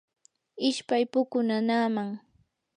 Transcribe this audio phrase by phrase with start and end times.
[0.69, 2.09] ishpay pukuu nanaaman.